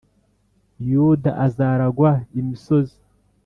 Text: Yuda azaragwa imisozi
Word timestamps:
Yuda 0.93 1.31
azaragwa 1.45 2.11
imisozi 2.39 2.97